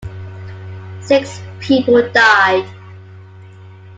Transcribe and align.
Six 0.99 1.39
people 1.59 2.09
died. 2.11 2.65